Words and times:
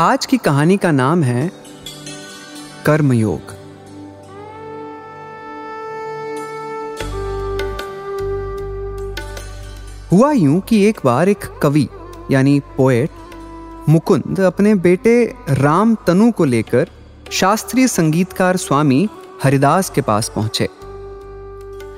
आज 0.00 0.26
की 0.26 0.38
कहानी 0.38 0.76
का 0.76 0.90
नाम 0.90 1.22
है 1.22 1.52
कर्मयोग। 2.86 3.40
हुआ 10.12 10.32
यूँ 10.32 10.60
कि 10.60 10.84
एक 10.84 11.00
बार 11.04 11.28
एक 11.28 11.38
कवि, 11.62 11.88
यानी 12.30 12.60
पोएट 12.76 13.10
मुकुंद 13.88 14.40
अपने 14.40 14.74
बेटे 14.74 15.34
राम 15.50 15.94
तनु 15.94 16.32
को 16.32 16.44
लेकर 16.44 16.88
शास्त्रीय 17.30 17.88
संगीतकार 17.88 18.56
स्वामी 18.56 19.08
हरिदास 19.42 19.90
के 19.90 20.00
पास 20.00 20.32
पहुँचे। 20.36 20.68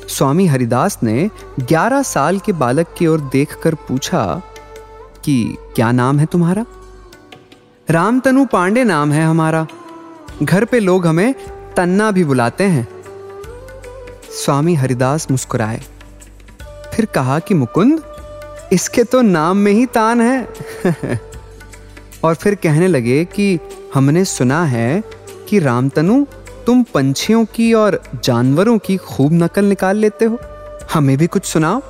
स्वामी 0.09 0.47
हरिदास 0.47 0.99
ने 1.03 1.31
11 1.61 2.03
साल 2.03 2.39
के 2.39 2.53
बालक 2.53 2.87
की 2.99 3.07
ओर 3.07 3.21
देखकर 3.21 3.75
पूछा 3.75 4.43
कि, 5.25 5.57
क्या 5.75 5.93
नाम 5.93 6.19
है 6.19 6.27
तुम्हारा? 6.27 6.67
रामतनु 7.91 8.45
पांडे 8.45 8.85
नाम 8.85 9.13
है 9.13 9.25
हमारा। 9.25 9.67
घर 10.43 10.65
पे 10.65 10.81
लोग 10.81 11.07
हमें 11.07 11.35
तन्ना 11.77 12.11
भी 12.11 12.25
बुलाते 12.25 12.65
हैं। 12.65 12.89
स्वामी 14.31 14.75
हरिदास 14.75 15.31
मुस्कुराए। 15.31 15.81
फिर 16.95 17.05
कहा 17.05 17.39
कि 17.39 17.55
मुकुंद, 17.55 18.03
इसके 18.73 19.05
तो 19.05 19.23
नाम 19.23 19.57
में 19.57 19.73
ही 19.73 19.87
तान 19.87 20.21
है। 20.21 20.49
और 22.25 22.35
फिर 22.35 22.55
कहने 22.55 22.89
लगे 22.89 23.25
कि 23.25 23.59
हमने 23.95 24.25
सुना 24.25 24.65
है 24.65 25.03
कि 25.49 25.59
रामतनु, 25.59 26.25
तुम 26.67 26.83
पंछियों 26.83 27.45
की 27.45 27.75
और 27.75 28.03
जानवरों 28.25 28.79
की 28.79 28.97
खूब 28.97 29.33
नकल 29.33 29.65
निकाल 29.65 29.97
लेते 29.97 30.25
हो। 30.25 30.39
हमें 30.95 31.19
भी 31.19 31.27
कुछ 31.27 31.45
सुनाओ। 31.45 31.81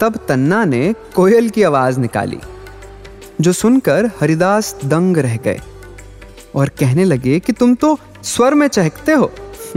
तब 0.00 0.20
तन्ना 0.28 0.64
ने 0.64 0.94
कोयल 1.14 1.50
की 1.50 1.62
आवाज़ 1.62 2.00
निकाली। 2.00 2.38
जो 3.40 3.52
सुनकर 3.52 4.06
हरिदास 4.20 4.74
दंग 4.84 5.18
रह 5.18 5.36
गए 5.36 5.60
और 6.54 6.68
कहने 6.68 7.04
लगे 7.04 7.38
कि 7.40 7.52
तुम 7.52 7.74
तो 7.74 7.98
स्वर 8.22 8.54
में 8.54 8.66
चहकते 8.68 9.12
हो। 9.12 9.30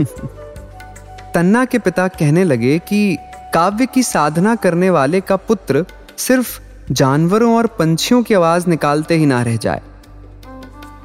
तन्ना 1.34 1.64
के 1.64 1.78
पिता 1.78 2.08
कहने 2.08 2.44
लगे 2.44 2.78
कि 2.78 3.16
काव्य 3.54 3.86
की 3.86 4.02
साधना 4.02 4.54
करने 4.56 4.90
वाले 4.90 5.20
का 5.20 5.36
पुत्र 5.36 5.84
सिर्फ़ 6.16 6.60
जानवरों 6.90 7.56
और 7.56 7.66
पंछियों 7.66 8.22
की 8.22 8.34
आवाज़ 8.34 8.68
निकालते 8.68 9.16
ही 9.16 9.26
ना 9.26 9.42
रह 9.42 9.56
जाए। 9.56 9.82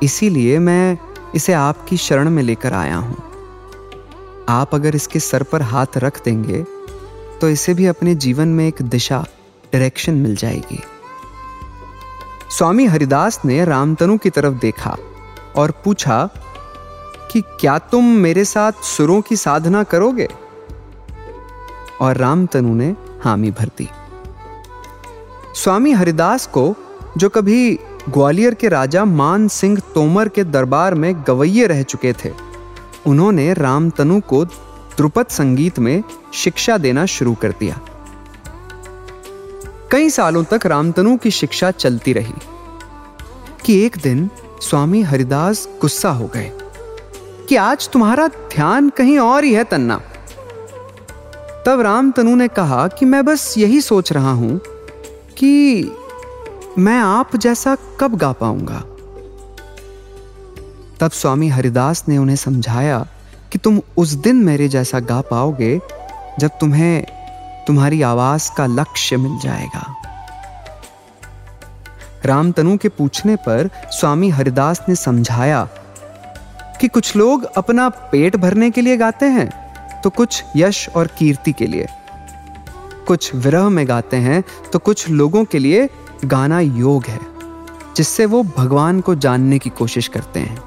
इसीलिए 0.03 0.59
मैं 0.59 0.97
इसे 1.35 1.53
आपकी 1.53 1.97
शरण 1.97 2.29
में 2.29 2.43
लेकर 2.43 2.73
आया 2.73 2.95
हूँ। 2.95 3.17
आप 4.49 4.75
अगर 4.75 4.95
इसके 4.95 5.19
सर 5.19 5.43
पर 5.43 5.61
हाथ 5.61 5.97
रख 5.97 6.23
देंगे 6.25 6.63
तो 7.41 7.49
इसे 7.49 7.73
भी 7.73 7.85
अपने 7.85 8.15
जीवन 8.15 8.47
में 8.47 8.67
एक 8.67 8.81
दिशा 8.81 9.25
डायरेक्शन 9.73 10.13
मिल 10.13 10.35
जाएगी। 10.35 10.79
स्वामी 12.51 12.85
हरिदास 12.85 13.39
ने 13.45 13.65
रामतनु 13.65 14.17
की 14.17 14.29
तरफ़ 14.29 14.53
देखा 14.53 14.97
और 15.55 15.71
पूछा 15.71 16.29
कि 17.31 17.41
क्या 17.41 17.79
तुम 17.79 18.05
मेरे 18.05 18.45
साथ 18.45 18.71
सुरों 18.71 19.21
की 19.21 19.35
साधना 19.35 19.83
करोगे? 19.83 20.27
और 22.01 22.17
रामतनु 22.17 22.73
ने 22.73 22.95
हामी 23.23 23.51
भर 23.51 23.65
दी। 23.65 23.89
स्वामी 25.55 25.91
हरिदास 25.91 26.47
को, 26.47 26.75
जो 27.17 27.29
कभी 27.29 27.79
ग्वालियर 28.09 28.53
के 28.53 28.67
राजा 28.67 29.05
मान 29.05 29.47
सिंह 29.47 29.79
तोमर 29.95 30.29
के 30.29 30.43
दरबार 30.43 30.93
में 30.93 31.23
गवैये 31.27 31.67
रह 31.67 31.83
चुके 31.83 32.13
थे, 32.13 32.33
उन्होंने 33.07 33.53
रामतनु 33.53 34.21
को 34.21 34.45
द्रुपद 34.45 35.25
संगीत 35.27 35.79
में 35.79 36.03
शिक्षा 36.33 36.77
देना 36.77 37.05
शुरू 37.05 37.33
कर 37.33 37.51
दिया। 37.51 37.79
कई 39.91 40.09
सालों 40.09 40.43
तक 40.43 40.65
रामतनु 40.65 41.15
की 41.17 41.31
शिक्षा 41.31 41.71
चलती 41.71 42.13
रही, 42.13 42.33
कि 43.65 43.79
एक 43.85 43.97
दिन 43.97 44.29
स्वामी 44.61 45.01
हरिदास 45.01 45.67
गुस्सा 45.81 46.09
हो 46.09 46.27
गए, 46.27 46.51
कि 47.49 47.55
आज 47.55 47.89
तुम्हारा 47.89 48.27
ध्यान 48.27 48.89
कहीं 48.89 49.17
और 49.19 49.43
ही 49.43 49.53
है 49.53 49.63
तन्ना। 49.63 49.99
तब 51.65 51.81
रामतनु 51.81 52.35
ने 52.35 52.47
कहा 52.47 52.87
कि 52.87 53.05
मैं 53.05 53.25
बस 53.25 53.53
यही 53.57 53.81
सोच 53.81 54.11
रहा 54.11 54.31
हूँ 54.31 54.59
कि 55.37 55.91
मैं 56.77 56.99
आप 56.99 57.35
जैसा 57.35 57.77
कब 57.99 58.17
गा 58.17 58.31
पाऊँगा। 58.31 58.79
तब 60.99 61.11
स्वामी 61.11 61.47
हरिदास 61.47 62.03
ने 62.07 62.17
उन्हें 62.17 62.35
समझाया 62.35 63.05
कि 63.51 63.57
तुम 63.57 63.81
उस 63.97 64.09
दिन 64.09 64.35
मेरे 64.35 64.67
जैसा 64.67 64.99
गा 64.99 65.21
पाओगे 65.21 65.79
जब 66.39 66.49
तुम्हें 66.61 67.18
तुम्हारी 67.67 68.01
आवाज़ 68.01 68.49
का 68.57 68.65
लक्ष्य 68.65 69.17
मिल 69.17 69.37
जाएगा। 69.39 69.85
रामतनु 72.25 72.77
के 72.77 72.89
पूछने 72.89 73.35
पर 73.35 73.69
स्वामी 73.91 74.29
हरिदास 74.29 74.81
ने 74.89 74.95
समझाया 74.95 75.63
कि 76.81 76.87
कुछ 76.87 77.15
लोग 77.15 77.43
अपना 77.57 77.89
पेट 78.11 78.35
भरने 78.35 78.69
के 78.71 78.81
लिए 78.81 78.97
गाते 78.97 79.25
हैं 79.25 79.49
तो 80.01 80.09
कुछ 80.09 80.43
यश 80.55 80.87
और 80.89 81.07
कीर्ति 81.17 81.51
के 81.51 81.67
लिए। 81.67 81.87
कुछ 83.07 83.33
विरह 83.35 83.69
में 83.69 83.87
गाते 83.87 84.17
हैं 84.17 84.43
तो 84.73 84.79
कुछ 84.79 85.09
लोगों 85.09 85.43
के 85.45 85.59
लिए 85.59 85.89
गाना 86.25 86.59
योग 86.59 87.05
है, 87.05 87.19
जिससे 87.97 88.25
वो 88.25 88.43
भगवान 88.57 89.01
को 89.01 89.15
जानने 89.15 89.59
की 89.59 89.69
कोशिश 89.69 90.07
करते 90.07 90.39
हैं। 90.39 90.57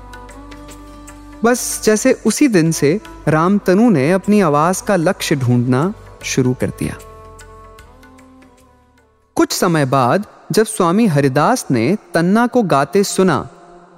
बस 1.45 1.83
जैसे 1.85 2.13
उसी 2.27 2.49
दिन 2.49 2.73
से 2.73 3.01
रामतनु 3.29 3.89
ने 3.91 4.11
अपनी 4.13 4.41
आवाज़ 4.41 4.83
का 4.85 4.97
लक्ष्य 4.97 5.37
ढूंढना 5.37 5.93
शुरू 6.25 6.55
कर 6.55 6.71
दिया। 6.71 6.97
कुछ 9.37 9.53
समय 9.53 9.85
बाद 9.85 10.27
जब 10.53 10.67
स्वामी 10.67 11.07
हरिदास 11.07 11.67
ने 11.71 11.97
तन्ना 12.15 12.47
को 12.47 12.63
गाते 12.63 13.05
सुना 13.05 13.49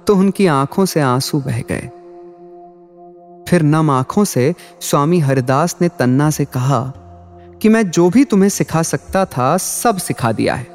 तो 0.07 0.15
उनकी 0.15 0.47
आँखों 0.47 0.85
से 0.85 1.01
आँसू 1.01 1.39
बह 1.39 1.61
गए। 1.61 1.89
फिर 3.49 3.61
नम 3.61 3.91
आँखों 3.91 4.23
से 4.23 4.53
स्वामी 4.81 5.19
हरिदास 5.19 5.75
ने 5.81 5.89
तन्ना 5.89 6.29
से 6.29 6.45
कहा 6.45 6.93
कि 7.61 7.69
मैं 7.69 7.89
जो 7.91 8.09
भी 8.09 8.23
तुम्हें 8.23 8.49
सिखा 8.49 8.81
सकता 8.83 9.25
था, 9.25 9.57
सब 9.57 9.97
सिखा 9.97 10.31
दिया 10.31 10.55
है। 10.55 10.65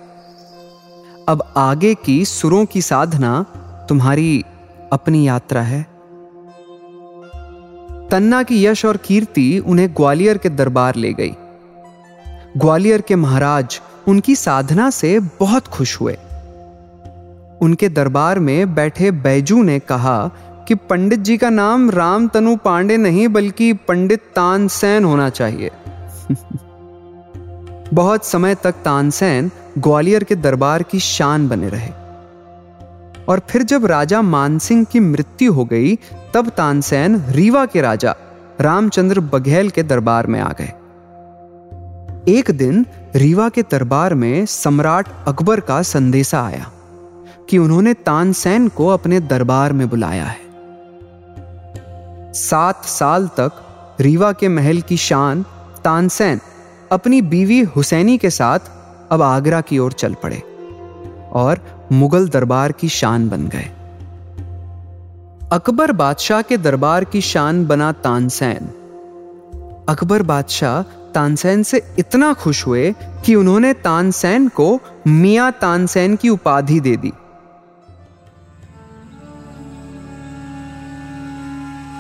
अब 1.29 1.55
आगे 1.57 1.95
की 1.95 2.25
सुरों 2.25 2.65
की 2.67 2.83
साधना 2.83 3.43
तुम्हारी 3.89 4.45
अपनी 4.93 5.29
यात्रा 5.29 5.63
है। 5.63 5.90
तन्ना 8.11 8.43
की 8.43 8.67
यश 8.67 8.85
और 8.85 8.97
कीर्ति 8.97 9.59
उन्हें 9.67 9.91
ग्वालियर 9.91 10.39
के 10.39 10.49
दरबार 10.49 10.97
ले 10.97 11.13
गई। 11.13 11.35
ग्वालियर 12.57 13.01
के 13.01 13.17
महाराज 13.17 13.81
उनकी 14.09 14.35
साधना 14.35 14.91
से 14.91 15.21
बहुत 15.21 15.67
खुश 15.67 16.01
हुए। 16.01 16.19
उनके 17.63 17.89
दरबार 17.89 18.39
में 18.39 18.75
बैठे 18.75 19.11
बैजू 19.11 19.63
ने 19.63 19.79
कहा 19.79 20.31
कि 20.69 20.75
पंडित 20.75 21.19
जी 21.19 21.37
का 21.37 21.51
नाम 21.51 21.91
राम 21.91 22.29
तनु 22.29 22.57
पांडे 22.57 22.97
नहीं, 22.97 23.29
बल्कि 23.29 23.73
पंडित 23.73 24.21
तानसेन 24.21 25.05
होना 25.05 25.31
चाहिए। 25.31 25.71
बहुत 27.95 28.25
समय 28.25 28.55
तक 28.55 28.73
तानसेन 28.73 29.51
ग्वालियर 29.79 30.25
के 30.25 30.37
दरबार 30.37 30.83
की 30.83 30.99
शान 30.99 31.49
बने 31.49 31.69
रहे। 31.69 32.10
और 33.31 33.43
फिर 33.49 33.63
जब 33.63 33.87
राजा 33.87 34.23
मानसिंह 34.23 34.85
की 34.85 35.01
मृत्यु 35.01 35.53
हो 35.53 35.65
गई, 35.65 35.99
तब 36.35 36.49
तानसेन 36.49 37.25
रीवा 37.29 37.67
के 37.67 37.81
राजा 37.81 38.17
रामचंद्र 38.61 39.21
बघेल 39.21 39.71
के 39.71 39.83
दरबार 39.83 40.27
में 40.27 40.41
आ 40.41 40.53
गए। 40.61 40.73
एक 42.39 42.51
दिन 42.51 42.87
रीवा 43.17 43.49
के 43.49 43.63
दरबार 43.63 44.15
में 44.15 44.47
सम्राट 44.47 45.09
अकबर 45.29 45.61
का 45.61 45.83
संदेशा 45.83 46.43
आया 46.43 46.71
कि 47.49 47.59
उन्होंने 47.59 47.95
तानसेन 47.95 48.69
को 48.69 48.89
अपने 48.89 49.21
दरबार 49.21 49.73
में 49.73 49.89
बुलाया 49.89 50.25
है। 50.25 50.41
सात 52.33 52.85
साल 52.85 53.29
तक 53.29 53.53
रीवा 54.01 54.33
के 54.33 54.49
महल 54.49 54.81
की 54.81 54.97
शान 54.97 55.43
तानसेन 55.85 56.41
अपनी 56.93 57.23
बीवी 57.23 57.61
हुसैनी 57.61 58.19
के 58.19 58.31
साथ 58.31 58.59
अब 59.11 59.23
आगरा 59.23 59.61
की 59.61 59.79
ओर 59.79 59.93
चल 59.93 60.15
पड़े। 60.15 60.50
और 61.33 61.87
मुगल 61.93 62.29
दरबार 62.29 62.73
की 62.73 62.89
शान 62.89 63.29
बन 63.29 63.49
गए। 63.49 63.71
अकबर 65.53 65.93
बादशाह 65.93 66.43
के 66.43 66.57
दरबार 66.57 67.05
की 67.05 67.21
शान 67.21 67.67
बना 67.67 67.93
तानसेन। 67.93 68.69
अकबर 69.89 70.23
बादशाह 70.23 70.83
तानसेन 71.15 71.63
से 71.63 71.95
इतना 71.99 72.33
खुश 72.33 72.67
हुए 72.67 72.95
कि 73.25 73.35
उन्होंने 73.35 73.73
तानसेन 73.73 74.49
को 74.49 74.81
मिया 75.07 75.51
तानसेन 75.51 76.17
की 76.17 76.29
उपाधि 76.29 76.81
दे 76.81 76.97
दी। 76.97 77.13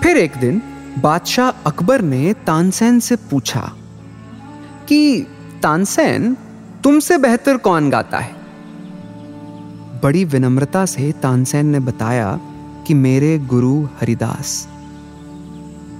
फिर 0.02 0.16
एक 0.16 0.32
दिन 0.40 0.62
बादशाह 0.98 1.50
अकबर 1.50 2.00
ने 2.00 2.32
तानसेन 2.32 3.00
से 3.00 3.16
पूछा 3.16 3.72
कि, 4.88 5.26
तानसेन, 5.62 6.36
तुमसे 6.84 7.18
बेहतर 7.18 7.56
कौन 7.56 7.90
गाता 7.90 8.18
है? 8.18 8.39
बड़ी 10.02 10.24
विनम्रता 10.24 10.86
से 10.86 11.12
तानसेन 11.12 11.66
ने 11.66 11.80
बताया 11.80 12.40
कि 12.86 12.94
मेरे 12.94 13.38
गुरु 13.38 13.84
हरिदास। 13.84 14.68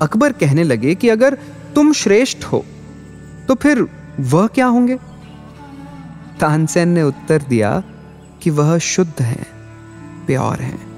अकबर 0.03 0.33
कहने 0.33 0.63
लगे 0.63 0.95
कि 0.95 1.09
अगर 1.09 1.39
तुम 1.75 1.93
श्रेष्ठ 1.93 2.45
हो 2.45 2.65
तो 3.49 3.55
फिर 3.55 3.87
वह 4.21 4.47
क्या 4.47 4.67
होंगे? 4.67 4.99
तानसेन 6.41 6.89
ने 6.89 7.03
उत्तर 7.03 7.43
दिया 7.49 7.83
कि 8.43 8.51
वह 8.51 8.79
शुद्ध 8.79 9.23
हैं, 9.23 9.47
प्योर 10.27 10.57
हैं। 10.57 10.91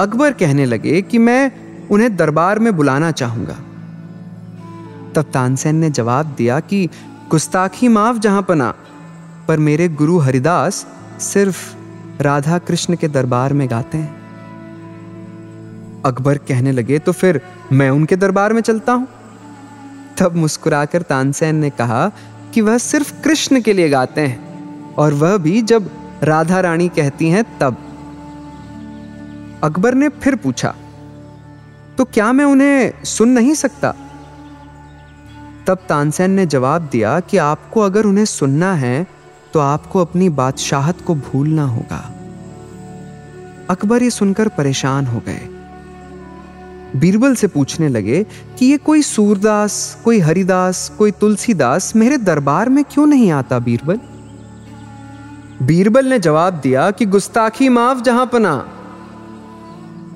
अकबर 0.00 0.32
कहने 0.32 0.64
लगे 0.64 1.02
कि 1.02 1.18
मैं 1.18 1.52
उन्हें 1.88 2.16
दरबार 2.16 2.58
में 2.58 2.76
बुलाना 2.76 3.10
चाहूँगा। 3.10 3.56
तब 5.14 5.22
तानसेन 5.22 5.76
ने 5.76 5.90
जवाब 5.90 6.26
दिया 6.26 6.60
कि, 6.60 6.88
गुस्ताखी 7.30 7.88
माफ़ 7.88 8.18
जहाँ 8.18 8.42
पना 8.42 8.74
पर 9.48 9.58
मेरे 9.58 9.88
गुरु 9.88 10.18
हरिदास 10.18 10.86
सिर्फ़ 11.20 11.74
राधा 12.22 12.58
कृष्ण 12.58 12.96
के 12.96 13.08
दरबार 13.08 13.52
में 13.52 13.70
गाते 13.70 13.98
हैं। 13.98 14.16
अकबर 16.06 16.38
कहने 16.38 16.72
लगे 16.72 16.98
तो 16.98 17.12
फिर 17.12 17.40
मैं 17.72 17.90
उनके 17.90 18.16
दरबार 18.16 18.52
में 18.52 18.60
चलता 18.60 18.92
हूँ? 18.92 19.08
तब 20.18 20.36
मुस्कुराकर 20.36 21.02
तानसेन 21.02 21.56
ने 21.56 21.70
कहा 21.70 22.10
कि 22.54 22.60
वह 22.60 22.78
सिर्फ़ 22.78 23.22
कृष्ण 23.22 23.60
के 23.60 23.72
लिए 23.72 23.88
गाते 23.88 24.20
हैं 24.20 24.94
और 24.94 25.14
वह 25.14 25.36
भी 25.36 25.62
जब 25.62 25.90
राधा 26.22 26.60
रानी 26.60 26.88
कहती 26.88 27.28
हैं 27.28 27.44
तब। 27.58 27.76
अकबर 29.64 29.94
ने 29.94 30.08
फिर 30.08 30.36
पूछा 30.36 30.74
तो 31.98 32.04
क्या 32.04 32.32
मैं 32.32 32.44
उन्हें 32.44 33.04
सुन 33.04 33.28
नहीं 33.28 33.54
सकता? 33.54 33.94
तब 35.66 35.78
तानसेन 35.88 36.30
ने 36.30 36.46
जवाब 36.46 36.88
दिया 36.92 37.20
कि 37.20 37.36
आपको 37.36 37.80
अगर 37.80 38.04
उन्हें 38.04 38.24
सुनना 38.24 38.72
है 38.72 39.06
तो 39.52 39.60
आपको 39.60 40.00
अपनी 40.00 40.28
बादशाहत 40.28 41.00
को 41.00 41.14
भूलना 41.14 41.64
होगा। 41.64 42.14
अकबर 43.70 44.02
ये 44.02 44.10
सुनकर 44.10 44.48
परेशान 44.48 45.06
हो 45.06 45.22
गए। 45.26 45.48
बीरबल 46.96 47.34
से 47.34 47.46
पूछने 47.46 47.88
लगे 47.88 48.26
कि 48.58 48.66
ये 48.66 48.76
कोई 48.76 49.02
सूरदास, 49.02 50.02
कोई 50.04 50.18
हरिदास, 50.18 50.92
कोई 50.98 51.10
तुलसीदास 51.10 51.96
मेरे 51.96 52.18
दरबार 52.18 52.68
में 52.68 52.84
क्यों 52.84 53.06
नहीं 53.06 53.30
आता 53.30 53.58
बीरबल? 53.58 54.00
बीरबल 55.62 56.06
ने 56.06 56.18
जवाब 56.18 56.54
दिया 56.54 56.90
कि 56.90 57.06
गुस्ताखी 57.06 57.68
माफ़ 57.68 58.02
जहाँ 58.02 58.26
पना। 58.26 58.68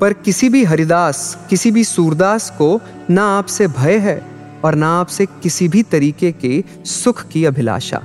पर 0.00 0.12
किसी 0.12 0.48
भी 0.48 0.64
हरिदास, 0.64 1.46
किसी 1.50 1.70
भी 1.70 1.84
सूरदास 1.84 2.50
को 2.50 2.80
ना 3.10 3.38
आपसे 3.38 3.66
भय 3.66 3.96
है 3.98 4.26
और 4.64 4.74
ना 4.74 5.00
आपसे 5.00 5.26
किसी 5.26 5.68
भी 5.68 5.82
तरीके 5.82 6.32
के 6.32 6.64
सुख 6.84 7.24
की 7.28 7.44
अभिलाषा। 7.44 8.02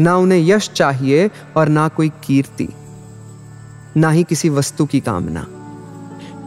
ना 0.00 0.16
उन्हें 0.16 0.38
यश 0.40 0.70
चाहिए 0.70 1.30
और 1.56 1.68
ना 1.68 1.86
कोई 1.88 2.08
कीर्ति, 2.24 2.68
ना 3.96 4.10
ही 4.10 4.24
किसी 4.24 4.48
वस्तु 4.48 4.86
की 4.86 5.00
कामना। 5.00 5.46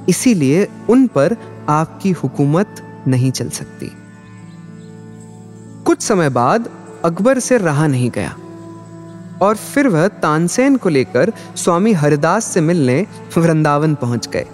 इसीलिए 0.10 0.68
उन 0.90 1.08
पर 1.08 1.36
आपकी 1.70 2.12
हुकूमत 2.12 2.82
नहीं 3.08 3.32
चल 3.32 3.50
सकती। 3.50 3.92
कुछ 5.86 6.02
समय 6.02 6.30
बाद 6.30 6.70
अकबर 7.06 7.40
से 7.40 7.58
रहा 7.58 7.88
नहीं 7.88 8.10
गया 8.10 8.36
और 9.42 9.56
फिर 9.56 9.88
वह 9.88 10.08
तानसेन 10.22 10.76
को 10.78 10.90
लेकर 10.90 11.32
स्वामी 11.56 11.94
हरिदास 11.94 12.46
से 12.46 12.62
मिलने 12.62 13.06
वृंदावन 13.38 13.96
पहुँच 13.96 14.28
गए। 14.28 14.46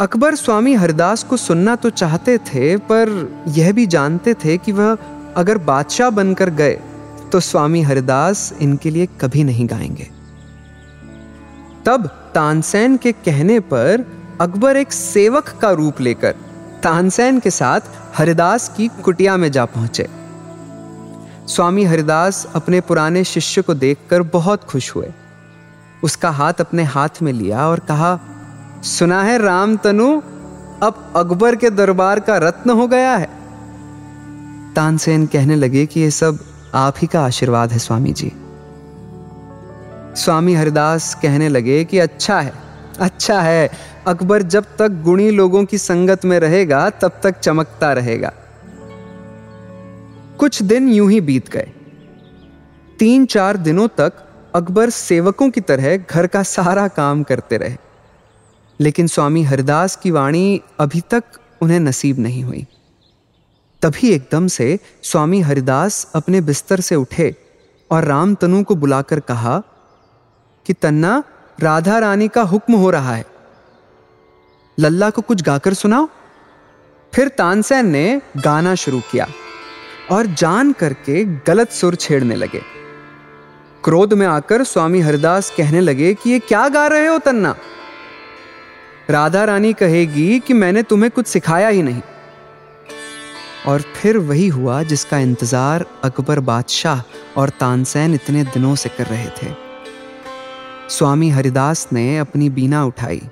अकबर 0.00 0.34
स्वामी 0.34 0.74
हरिदास 0.74 1.22
को 1.22 1.36
सुनना 1.36 1.74
तो 1.76 1.90
चाहते 1.90 2.36
थे, 2.38 2.76
पर 2.76 3.44
यह 3.48 3.72
भी 3.72 3.86
जानते 3.86 4.34
थे 4.34 4.56
कि 4.58 4.72
वह 4.72 4.96
अगर 5.36 5.58
बादशाह 5.58 6.10
बनकर 6.10 6.50
गए 6.50 6.78
तो 7.32 7.40
स्वामी 7.40 7.82
हरिदास 7.82 8.54
इनके 8.60 8.90
लिए 8.90 9.06
कभी 9.20 9.44
नहीं 9.44 9.66
गाएँगे। 9.66 10.10
तब 11.86 12.06
तानसेन 12.34 12.96
के 12.96 13.12
कहने 13.12 13.60
पर 13.60 14.04
अकबर 14.40 14.76
एक 14.76 14.92
सेवक 14.92 15.48
का 15.48 15.70
रूप 15.70 16.00
लेकर 16.00 16.34
तानसेन 16.82 17.40
के 17.40 17.50
साथ 17.50 17.80
हरिदास 18.14 18.74
की 18.76 18.88
कुटिया 18.88 19.36
में 19.36 19.52
जा 19.52 19.64
पहुँचे। 19.64 20.08
स्वामी 21.46 21.84
हरिदास 21.84 22.46
अपने 22.54 22.80
पुराने 22.80 23.24
शिष्य 23.24 23.62
को 23.62 23.74
देखकर 23.74 24.22
बहुत 24.22 24.64
खुश 24.64 24.94
हुए। 24.96 25.12
उसका 26.02 26.30
हाथ 26.30 26.52
अपने 26.52 26.82
हाथ 26.82 27.22
में 27.22 27.32
लिया 27.32 27.68
और 27.68 27.78
कहा, 27.78 28.20
सुना 28.82 29.22
है 29.22 29.38
राम 29.38 29.76
तनु 29.76 30.20
अब 30.82 31.12
अकबर 31.16 31.56
के 31.56 31.70
दरबार 31.70 32.20
का 32.20 32.36
रत्न 32.36 32.70
हो 32.70 32.86
गया 32.86 33.16
है। 33.16 33.28
तानसेन 34.76 35.26
कहने 35.26 35.56
लगे 35.56 35.86
कि 35.86 36.00
यह 36.00 36.10
सब 36.10 36.38
आप 36.74 36.94
ही 36.98 37.06
का 37.06 37.20
आशीर्वाद 37.20 37.72
है, 37.72 37.78
स्वामी 37.78 38.12
जी। 38.12 38.32
स्वामी 40.22 40.54
हरिदास 40.54 41.14
कहने 41.14 41.48
लगे 41.48 41.84
कि 41.84 41.98
अच्छा 41.98 42.40
है 42.40 42.66
अच्छा 43.00 43.40
है। 43.40 43.70
अकबर 44.06 44.42
जब 44.42 44.64
तक 44.78 44.88
गुणी 44.88 45.30
लोगों 45.30 45.64
की 45.64 45.78
संगत 45.78 46.24
में 46.24 46.40
रहेगा, 46.40 46.90
तब 46.90 47.12
तक 47.22 47.38
चमकता 47.38 47.92
रहेगा। 47.92 48.32
कुछ 50.38 50.62
दिन 50.62 50.88
यूँ 50.88 51.10
ही 51.10 51.20
बीत 51.20 51.48
गए। 51.48 51.70
तीन 52.98 53.26
चार 53.26 53.56
दिनों 53.56 53.88
तक 53.88 54.12
अकबर 54.54 54.90
सेवकों 54.90 55.50
की 55.50 55.60
तरह 55.60 55.96
घर 55.96 56.26
का 56.26 56.42
सारा 56.42 56.88
काम 56.88 57.22
करते 57.22 57.56
रहे। 57.56 57.76
लेकिन 58.80 59.06
स्वामी 59.06 59.42
हरिदास 59.42 59.96
की 59.96 60.10
वाणी 60.10 60.60
अभी 60.80 61.00
तक 61.00 61.24
उन्हें 61.60 61.80
नसीब 61.80 62.18
नहीं 62.18 62.44
हुई। 62.44 62.66
तभी 63.82 64.10
एकदम 64.10 64.46
से 64.46 64.78
स्वामी 65.02 65.40
हरिदास 65.40 66.12
अपने 66.14 66.40
बिस्तर 66.40 66.80
से 66.80 66.94
उठे 66.94 67.36
और 67.90 68.04
राम 68.04 68.34
तनु 68.34 68.64
को 68.64 68.74
बुलाकर 68.74 69.20
कहा 69.20 69.62
कि 70.66 70.72
तन्ना, 70.72 71.22
राधा 71.60 71.98
रानी 71.98 72.28
का 72.28 72.42
हुक्म 72.42 72.74
हो 72.74 72.90
रहा 72.90 73.14
है। 73.14 73.26
लल्ला 74.80 75.10
को 75.10 75.22
कुछ 75.22 75.42
गाकर 75.42 75.74
सुनाओ। 75.74 76.08
फिर 77.14 77.28
तानसेन 77.28 77.86
ने 77.86 78.22
गाना 78.36 78.74
शुरू 78.74 79.00
किया 79.00 79.28
और 80.10 80.26
जान 80.26 80.72
करके 80.72 81.24
गलत 81.24 81.70
सुर 81.70 81.94
छेड़ने 81.94 82.34
लगे। 82.34 82.62
क्रोध 83.84 84.12
में 84.12 84.26
आकर 84.26 84.64
स्वामी 84.64 85.00
हरिदास 85.00 85.52
कहने 85.56 85.80
लगे 85.80 86.14
कि 86.14 86.30
ये 86.30 86.38
क्या 86.38 86.68
गा 86.68 86.86
रहे 86.86 87.06
हो 87.06 87.18
तन्ना? 87.18 87.56
राधा 89.10 89.44
रानी 89.44 89.72
कहेगी 89.72 90.40
कि 90.40 90.54
मैंने 90.54 90.82
तुम्हें 90.82 91.10
कुछ 91.10 91.26
सिखाया 91.26 91.68
ही 91.68 91.82
नहीं। 91.82 92.02
और 93.68 93.82
फिर 93.96 94.16
वही 94.18 94.46
हुआ 94.48 94.82
जिसका 94.82 95.18
इंतज़ार 95.18 95.84
अकबर 96.04 96.40
बादशाह 96.40 97.02
और 97.40 97.48
तानसेन 97.50 98.14
इतने 98.14 98.44
दिनों 98.44 98.74
से 98.74 98.88
कर 98.88 99.06
रहे 99.06 99.28
थे। 99.38 99.54
स्वामी 100.88 101.30
हरिदास 101.30 101.86
ने 101.92 102.18
अपनी 102.18 102.50
बीना 102.50 102.84
उठाई 102.84 103.22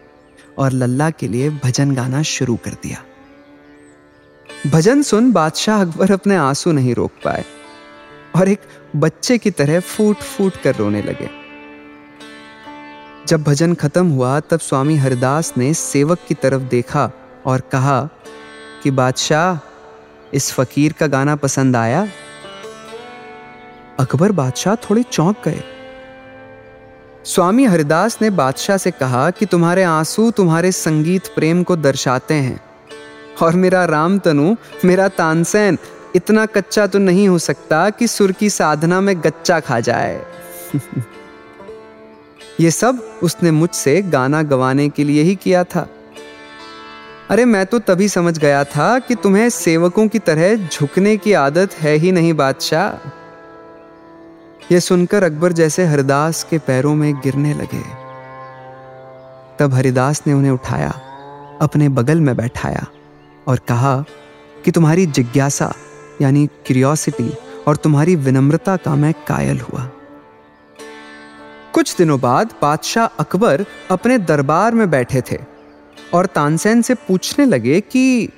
और 0.59 0.73
लल्ला 0.73 1.11
के 1.11 1.29
लिए 1.29 1.51
भजन 1.65 1.95
गाना 1.95 2.23
शुरू 2.23 2.57
कर 2.57 2.71
दिया। 2.83 3.05
भजन 4.71 5.03
सुन 5.03 5.31
बादशाह 5.33 5.81
अकबर 5.81 6.13
अपने 6.13 6.37
आँसू 6.37 6.73
नहीं 6.73 6.95
रोक 6.95 7.13
पाए 7.25 7.45
और 8.37 8.49
एक 8.49 8.61
बच्चे 8.97 9.39
की 9.39 9.51
तरह 9.51 9.81
फूट 9.81 10.17
फूट 10.17 10.57
कर 10.57 10.75
रोने 10.77 11.03
लगे। 11.03 11.29
जब 13.27 13.43
भजन 13.43 13.75
खत्म 13.75 14.07
हुआ, 14.07 14.41
तब 14.41 14.61
स्वामी 14.61 14.97
हरिदास 14.97 15.53
ने 15.57 15.73
सेवक 15.75 16.19
की 16.29 16.35
तरफ़ 16.35 16.63
देखा 16.63 17.11
और 17.47 17.61
कहा 17.73 18.01
कि 18.83 18.91
बादशाह 18.91 19.59
इस 20.35 20.53
फकीर 20.53 20.93
का 20.93 21.07
गाना 21.07 21.37
पसंद 21.37 21.77
आया? 21.77 22.09
अकबर 24.01 24.33
बादशाह 24.33 24.75
थोड़े 24.75 25.03
चौंक 25.03 25.37
गए। 25.45 25.65
स्वामी 27.25 27.65
हरिदास 27.65 28.19
ने 28.23 28.31
बादशाह 28.31 28.77
से 28.77 28.91
कहा 28.91 29.31
कि 29.31 29.47
तुम्हारे 29.47 29.83
आँसू 29.83 30.31
तुम्हारे 30.31 30.73
संगीत 30.73 31.27
प्रेम 31.27 31.63
को 31.63 31.77
दर्शाते 31.77 32.35
हैं। 32.35 32.61
और 33.43 33.55
मेरा 33.55 33.85
राम 33.85 34.19
तनु 34.19 34.57
मेरा 34.85 35.09
तानसेन, 35.09 35.79
इतना 36.15 36.47
कच्चा 36.47 36.87
तो 36.87 36.99
नहीं 36.99 37.29
हो 37.29 37.39
सकता 37.39 37.91
कि 37.91 38.07
सुर 38.07 38.33
की 38.33 38.51
साधना 38.51 39.01
में 39.01 39.21
गच्चा 39.21 39.61
खा 39.61 39.81
जाए। 39.81 40.27
ये 42.61 42.71
सब 42.71 43.19
उसने 43.23 43.51
मुझसे 43.51 44.03
गाना 44.03 44.43
गवाने 44.43 44.89
के 44.89 45.05
लिए 45.05 45.23
ही 45.23 45.37
किया 45.37 45.65
था। 45.65 45.89
अरे, 47.31 47.45
मैं 47.45 47.67
तो 47.67 47.79
तभी 47.79 48.09
समझ 48.09 48.39
गया 48.39 48.65
था 48.65 48.99
कि 48.99 49.15
तुम्हें 49.15 49.49
सेवकों 49.49 50.09
की 50.09 50.19
तरह 50.19 50.69
झुकने 50.69 51.17
की 51.17 51.33
आदत 51.33 51.73
है 51.73 51.95
ही 51.97 52.13
नहीं, 52.13 52.35
बादशाह। 52.35 53.09
यह 54.73 54.81
सुनकर 54.81 55.23
अकबर 55.23 55.53
जैसे 55.53 55.85
हरिदास 55.85 56.47
के 56.51 56.59
पैरों 56.59 56.95
में 56.95 57.15
गिरने 57.15 57.55
लगे। 57.55 57.83
तब 59.59 59.75
हरिदास 59.75 60.23
ने 60.27 60.33
उन्हें 60.33 60.53
उठाया, 60.53 60.91
अपने 61.63 61.89
बगल 61.89 62.21
में 62.21 62.37
बैठाया 62.37 62.87
और 63.47 63.59
कहा 63.59 64.05
कि 64.65 64.71
तुम्हारी 64.71 65.07
जिज्ञासा, 65.07 65.75
यानी 66.23 66.47
क्यूरियोसिटी 66.47 67.37
और 67.69 67.77
तुम्हारी 67.77 68.17
विनम्रता 68.17 68.77
का 68.77 68.95
मैं 68.95 69.15
कायल 69.29 69.61
हुआ। 69.61 69.91
कुछ 71.75 71.97
दिनों 71.97 72.21
बाद 72.21 72.53
बादशाह 72.63 73.07
अकबर 73.07 73.65
अपने 73.91 74.19
दरबार 74.19 74.75
में 74.75 74.91
बैठे 74.91 75.21
थे। 75.21 75.54
और 76.15 76.27
तानसेन 76.27 76.83
से 76.83 76.95
पूछने 76.95 77.47
लगे 77.47 77.81
कि, 77.81 78.29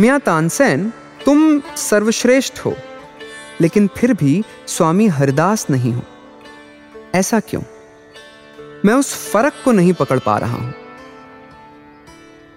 मियाँ 0.00 0.20
तानसेन, 0.20 0.92
तुम 1.24 1.60
सर्वश्रेष्ठ 1.60 2.58
हो, 2.58 2.76
लेकिन 3.60 3.90
फिर 3.96 4.14
भी 4.14 4.44
स्वामी 4.66 5.06
हरिदास 5.06 5.66
नहीं 5.70 5.92
हो। 5.92 6.02
ऐसा 7.14 7.40
क्यों? 7.40 7.62
मैं 8.84 8.94
उस 8.94 9.30
फ़र्क 9.30 9.52
को 9.64 9.72
नहीं 9.72 9.92
पकड़ 9.92 10.18
पा 10.18 10.38
रहा 10.38 10.56
हूँ। 10.56 10.74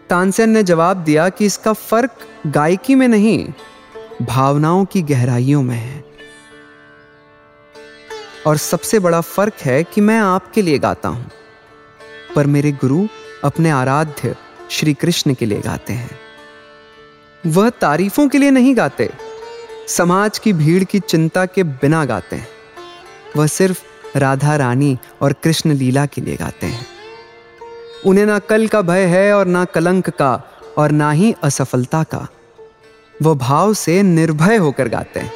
तानसेन 0.09 0.49
ने 0.49 0.63
जवाब 0.63 0.97
दिया 0.97 1.29
कि 1.29 1.45
इसका 1.45 1.73
फ़र्क 1.73 2.11
गायकी 2.47 2.95
में 2.95 3.07
नहीं, 3.07 3.53
भावनाओं 4.21 4.85
की 4.85 5.01
गहराइयों 5.01 5.63
में 5.63 5.77
है। 5.77 6.05
और 8.47 8.57
सबसे 8.57 8.99
बड़ा 8.99 9.21
फ़र्क 9.21 9.53
है 9.61 9.83
कि 9.83 10.01
मैं 10.01 10.19
आपके 10.19 10.61
लिए 10.61 10.79
गाता 10.79 11.09
हूँ, 11.09 11.31
पर 12.35 12.47
मेरे 12.47 12.71
गुरु 12.71 13.07
अपने 13.43 13.69
आराध्य 13.69 14.35
श्री 14.71 14.93
कृष्ण 14.93 15.33
के 15.33 15.45
लिए 15.45 15.61
गाते 15.61 15.93
हैं। 15.93 16.19
वह 17.45 17.69
तारीफों 17.69 18.27
के 18.27 18.37
लिए 18.37 18.51
नहीं 18.51 18.77
गाते, 18.77 19.13
समाज 19.87 20.39
की 20.39 20.53
भीड़ 20.53 20.83
की 20.83 20.99
चिंता 20.99 21.45
के 21.45 21.63
बिना 21.63 22.05
गाते 22.05 22.35
हैं। 22.35 22.47
वह 23.37 23.47
सिर्फ़ 23.47 23.83
राधा 24.17 24.55
रानी 24.55 24.97
और 25.21 25.33
कृष्ण 25.33 25.73
लीला 25.73 26.05
के 26.05 26.21
लिए 26.21 26.35
गाते 26.35 26.67
हैं। 26.67 26.87
उन्हें 28.05 28.25
ना 28.25 28.39
कल 28.39 28.67
का 28.67 28.81
भय 28.81 29.03
है 29.03 29.33
और 29.33 29.45
ना 29.45 29.65
कलंक 29.65 30.09
का 30.09 30.61
और 30.77 30.91
ना 30.91 31.11
ही 31.11 31.35
असफलता 31.43 32.03
का। 32.03 32.27
वह 33.21 33.33
भाव 33.33 33.73
से 33.73 34.03
निर्भय 34.03 34.57
होकर 34.57 34.87
गाते 34.87 35.19
हैं। 35.19 35.33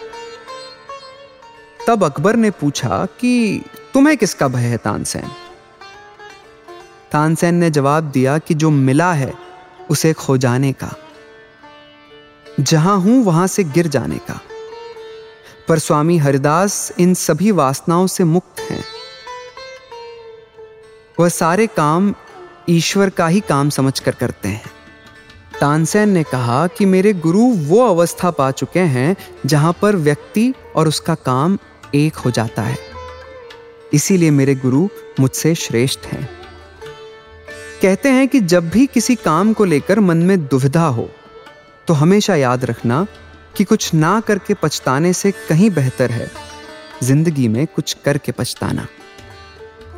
तब 1.88 2.04
अकबर 2.04 2.36
ने 2.36 2.52
पूछा 2.52 3.06
कि, 3.06 3.64
तुम्हें 3.94 4.18
किसका 4.18 4.48
भय 4.48 4.62
है 4.62 4.78
तानसेन? 4.78 5.51
तानसेन 7.12 7.56
ने 7.56 7.70
जवाब 7.70 8.04
दिया 8.04 8.38
कि 8.38 8.54
जो 8.54 8.70
मिला 8.70 9.14
है, 9.14 9.34
उसे 9.90 10.14
खो 10.14 10.38
जाने 10.38 10.74
का। 10.74 10.92
जहाँ 12.60 13.00
हूँ, 13.00 13.24
वहाँ 13.24 13.48
से 13.48 13.64
गिर 13.64 13.88
जाने 13.88 14.18
का। 14.18 14.42
पर 15.68 15.80
स्वामी 15.80 16.18
हरिदास 16.18 16.92
इन 17.00 17.14
सभी 17.14 17.52
वासनाओं 17.52 18.08
से 18.08 18.24
मुक्त 18.24 18.60
हैं। 18.60 18.86
वह 21.20 21.30
सारे 21.30 21.68
काम 21.68 22.14
ईश्वर 22.70 23.10
का 23.10 23.28
ही 23.28 23.40
काम 23.40 23.70
समझकर 23.70 24.12
करते 24.12 24.50
हैं। 24.50 24.64
तानसेन 25.62 26.10
ने 26.10 26.24
कहा 26.24 26.68
कि 26.68 26.86
मेरे 26.86 27.14
गुरु 27.14 27.42
वो 27.42 27.88
अवस्था 27.88 28.32
पा 28.32 28.52
चुके 28.52 28.80
हैं, 28.80 29.16
जहाँ 29.46 29.78
पर 29.82 29.96
व्यक्ति 29.96 30.54
और 30.76 30.88
उसका 30.88 31.16
काम 31.16 31.58
एक 31.96 32.16
हो 32.16 32.32
जाता 32.32 32.62
है। 32.62 32.78
इसीलिए 33.94 34.32
मेरे 34.32 34.56
गुरु 34.56 34.88
मुझसे 35.20 35.56
श्रेष्ठ 35.56 36.00
हैं। 36.00 36.41
कहते 37.82 38.10
हैं 38.10 38.28
कि 38.28 38.40
जब 38.42 38.70
भी 38.70 38.86
किसी 38.86 39.16
काम 39.16 39.52
को 39.54 39.66
लेकर 39.66 40.00
मन 40.00 40.18
में 40.18 40.48
दुविधा 40.48 40.86
हो 40.88 41.10
तो 41.88 41.94
हमेशा 41.94 42.36
याद 42.36 42.66
रखना 42.66 43.06
कि 43.58 43.64
कुछ 43.64 43.94
ना 43.94 44.20
करके 44.20 44.54
पछताने 44.54 45.14
से 45.14 45.32
कहीं 45.50 45.70
बेहतर 45.70 46.12
है, 46.12 46.30
ज़िंदगी 47.04 47.48
में 47.48 47.66
कुछ 47.68 47.94
करके 48.06 48.32
पछताना। 48.32 48.88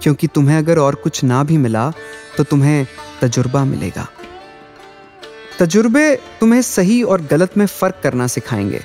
क्योंकि 0.04 0.28
तुम्हें 0.28 0.58
अगर 0.58 0.80
और 0.80 0.96
कुछ 0.96 1.24
ना 1.24 1.44
भी 1.44 1.58
मिला 1.58 1.92
तो 2.38 2.44
तुम्हें 2.44 2.86
तजुर्बा 3.22 3.64
मिलेगा। 3.66 4.08
तजुर्बे 5.60 6.16
तुम्हें 6.40 6.62
सही 6.62 7.02
और 7.04 7.22
गलत 7.22 7.58
में 7.58 7.66
फ़र्क 7.66 8.00
करना 8.04 8.28
सिखाएँगे। 8.28 8.82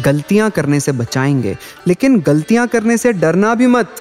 गलतियाँ 0.00 0.50
करने 0.50 0.80
से 0.80 0.92
बचाएँगे, 0.94 1.56
लेकिन 1.86 2.20
गलतियाँ 2.20 2.66
करने 2.68 2.96
से 2.96 3.12
डरना 3.14 3.54
भी 3.54 3.66
मत, 3.68 3.96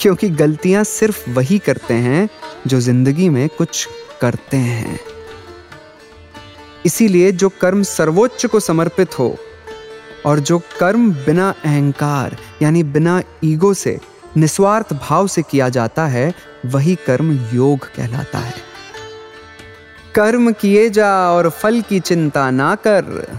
क्योंकि 0.00 0.28
गलतियाँ 0.30 0.84
सिर्फ़ 0.84 1.28
वही 1.30 1.58
करते 1.58 1.94
हैं 1.96 2.28
जो 2.66 2.80
ज़िंदगी 2.80 3.28
में 3.28 3.48
कुछ 3.48 3.88
करते 4.20 4.56
हैं। 4.56 5.00
इसीलिए 6.86 7.32
जो 7.32 7.48
कर्म 7.48 7.82
सर्वोच्च 7.82 8.46
को 8.46 8.60
समर्पित 8.60 9.18
हो 9.18 9.36
और 10.26 10.40
जो 10.40 10.58
कर्म 10.58 11.12
बिना 11.12 11.54
अहंकार, 11.64 12.36
यानी 12.62 12.82
बिना 12.82 13.22
ईगो 13.44 13.74
से, 13.74 13.98
निस्वार्थ 14.36 14.92
भाव 14.92 15.26
से 15.26 15.42
किया 15.42 15.68
जाता 15.68 16.06
है, 16.06 16.34
वही 16.66 16.94
कर्म 16.94 17.32
योग 17.52 17.78
कहलाता 17.78 18.38
है। 18.38 18.54
कर्म 20.14 20.52
किए 20.52 20.90
जा 20.90 21.30
और 21.30 21.48
फल 21.50 21.80
की 21.80 22.00
चिंता 22.00 22.50
ना 22.50 22.74
कर। 22.74 23.38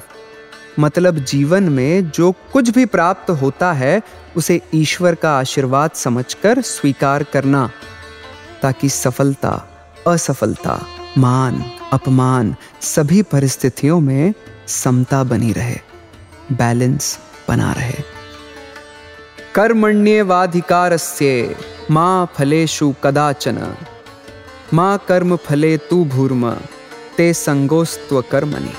मतलब 0.79 1.17
जीवन 1.17 1.63
में 1.63 2.12
जो 2.12 2.32
कुछ 2.32 2.70
भी 2.70 2.86
प्राप्त 2.86 3.29
होता 3.32 3.74
है, 3.74 4.01
उसे 4.38 4.62
ईश्वर 4.74 5.15
का 5.15 5.39
आशीर्वाद 5.39 5.91
समझकर 5.91 6.62
स्वीकार 6.62 7.24
करना। 7.24 7.70
ताकि 8.62 8.89
सफलता, 8.89 9.67
असफलता, 10.07 10.88
मान, 11.17 11.63
अपमान 11.93 12.55
सभी 12.81 13.21
परिस्थितियों 13.21 14.00
में 14.00 14.33
समता 14.67 15.24
बनी 15.24 15.53
रहे, 15.53 15.75
बैलेंस 16.51 17.19
बना 17.47 17.71
रहे। 17.71 18.03
कर्मण्यवाधिकारस्य 19.55 21.55
माँ 21.91 22.31
फलेशु 22.35 22.93
कदाचन, 23.03 23.75
माँ 24.74 25.05
कर्म 25.07 25.35
फले 25.35 25.77
तू 25.77 26.05
भूर्म, 26.05 26.55
ते 27.17 27.33
संगोस्त्व 27.33 28.21
कर्मणि 28.21 28.74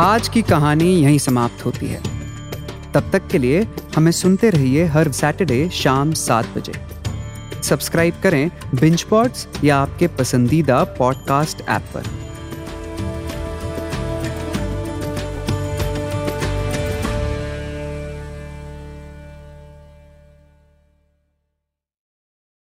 आज 0.00 0.28
की 0.28 0.42
कहानी 0.42 0.96
यहीं 1.02 1.18
समाप्त 1.18 1.64
होती 1.64 1.86
है। 1.86 2.02
तब 2.94 3.10
तक 3.12 3.26
के 3.26 3.38
लिए 3.38 3.68
हमें 3.96 4.12
सुनते 4.12 4.50
रहिए 4.50 4.84
हर 4.84 5.12
सैटरडे 5.12 5.70
शाम 5.72 6.12
सात 6.12 6.46
बजे। 6.56 6.72
सब्सक्राइब 7.62 8.14
करें 8.22 8.50
बिंच 8.74 9.02
पॉड्स 9.02 9.48
या 9.64 9.78
आपके 9.78 10.06
पसंदीदा 10.06 10.84
पॉडकास्ट 10.84 11.60
ऐप 11.68 11.82
पर। 11.94 12.15